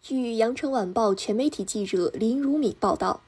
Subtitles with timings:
[0.00, 3.20] 据羊城晚报全媒体记者林如敏报道，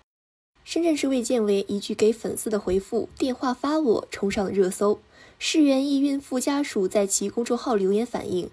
[0.64, 4.98] 深圳市卫健委一句给粉丝的回复“电话发我”冲上了热搜。
[5.38, 8.48] 市原一孕妇家属在其公众号留言反映，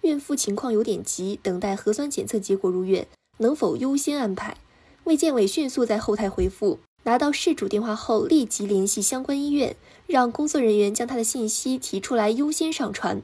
[0.00, 4.56] 孕妇情况有点急，等待核酸检测结果入院，能否优先安排？
[5.04, 9.76] 卫健委迅速在后台回复，拿到事主电话后立即联系相关医院，
[10.06, 13.22] 让工作人员将他的信息提出来优先上传。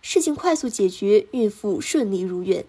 [0.00, 2.64] 事情快速解决，孕妇顺利入院。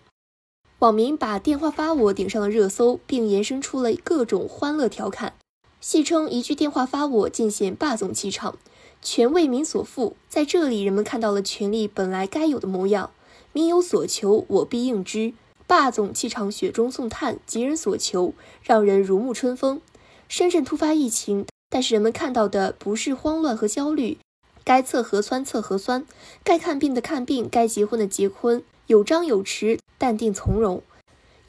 [0.80, 5.34] 网民把电话发我顶上了热搜，并延伸出了各种欢乐调侃，
[5.82, 8.58] 戏称一句电话发我尽显霸总气场，
[9.02, 10.16] 权为民所赋。
[10.30, 13.12] 在这里，人们看到了权力本来该有的模样，
[13.52, 15.34] 民有所求，我必应之。
[15.68, 19.82] 霸总气场，雪中送炭，急人所求，让人如沐春风。
[20.30, 24.18] 深圳突发疫情，但是人们看到的不是慌乱和焦虑，
[24.64, 26.06] 该测核酸测核酸，
[26.46, 28.64] 该看病的看病，该结婚的结婚。
[28.88, 30.82] 有张有弛，淡定从容。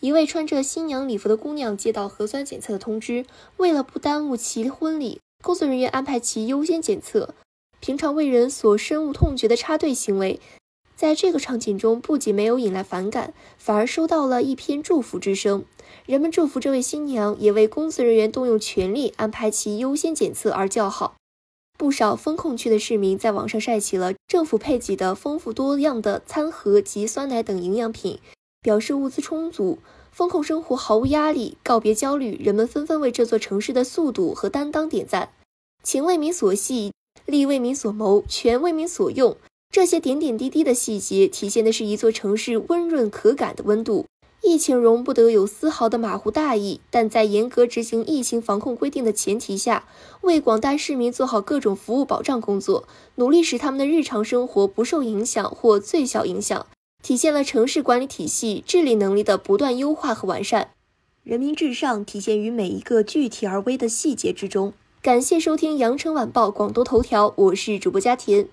[0.01, 3.25] 一位穿着新娘礼服的姑娘接到核酸检测的通知，
[3.57, 7.35] 为了不耽误其婚礼，工作人员安排其优先检测。
[7.81, 10.41] 平常为人所深恶痛绝的插队行为，
[10.95, 15.65] 在这个场景中不仅没有引来反感，反而收到了一篇祝福之声。
[16.05, 21.15] 人们祝福这位新娘，也为工作人员动用全力安排其优先检测而叫好。
[21.79, 28.19] 不少封控区的市民在网上晒起了政府配给的丰富多样的餐盒及酸奶等营养品，
[28.63, 29.79] 表示物资充足，
[30.13, 32.37] 风控生活毫无压力，告别焦虑。
[32.43, 35.31] 人们纷纷为这座城市的速度和担当点赞。
[35.83, 36.93] 情为民所系，
[37.25, 39.37] 利为民所谋，权为民所用。
[39.71, 44.05] 这些点点滴滴的细节，体现的是一座城市温润可感的温度。
[44.43, 49.87] 疫情容不得有丝毫的马虎大意，但在严格执行疫情防控规定的前提下，
[50.23, 56.67] 为广大市民做好各种服务保障工作，努力使他们的日常生活不受影响或最小影响，
[57.03, 60.71] 体现了城市管理体系治理能力的不断优化和完善。
[61.23, 64.73] 人民至上体现于每一个具体而微的细节之中。
[65.03, 68.49] 感谢收听羊城晚报广东头条，我是主播佳田。